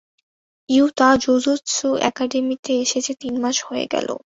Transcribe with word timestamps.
Yuta 0.69 1.09
jujutsu 1.23 1.87
একাডেমীতে 2.09 2.71
এসেছে 2.85 3.11
তিন 3.21 3.33
মাস 3.43 3.57
হয়ে 3.67 3.85
গেল। 3.93 4.07